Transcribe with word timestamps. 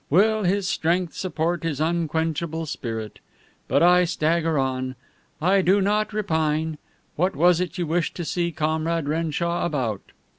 Will 0.09 0.45
his 0.45 0.67
strength 0.67 1.13
support 1.13 1.61
his 1.61 1.79
unquenchable 1.79 2.65
spirit?' 2.65 3.19
But 3.67 3.83
I 3.83 4.03
stagger 4.05 4.57
on. 4.57 4.95
I 5.39 5.61
do 5.61 5.79
not 5.79 6.11
repine. 6.11 6.79
What 7.15 7.35
was 7.35 7.61
it 7.61 7.69
that 7.69 7.77
you 7.77 7.85
wished 7.85 8.15
to 8.15 8.25
see 8.25 8.51
Comrade 8.51 9.07
Renshaw 9.07 9.63
about?" 9.63 10.01